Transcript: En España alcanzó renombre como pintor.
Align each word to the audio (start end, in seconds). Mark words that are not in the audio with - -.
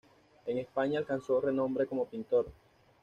En 0.47 0.57
España 0.57 0.97
alcanzó 0.97 1.39
renombre 1.39 1.85
como 1.85 2.07
pintor. 2.09 2.51